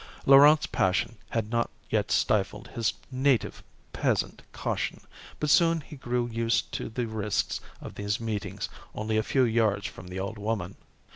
Laurent's 0.25 0.65
passion 0.65 1.15
had 1.29 1.51
not 1.51 1.69
yet 1.91 2.09
stifled 2.09 2.69
his 2.69 2.95
native 3.11 3.61
peasant 3.93 4.41
caution, 4.51 5.01
but 5.39 5.47
soon 5.51 5.81
he 5.81 5.95
grew 5.95 6.25
used 6.27 6.71
to 6.71 6.89
the 6.89 7.05
risks 7.05 7.61
of 7.79 7.93
these 7.93 8.19
meetings, 8.19 8.67
only 8.95 9.15
a 9.17 9.21
few 9.21 9.43
yards 9.43 9.85
from 9.85 10.07
the 10.07 10.19
old 10.19 10.39
woman. 10.39 10.75